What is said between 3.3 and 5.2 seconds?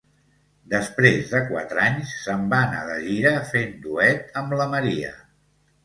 fent duet amb la Maria.